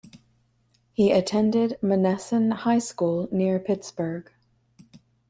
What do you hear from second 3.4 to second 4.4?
Pittsburgh.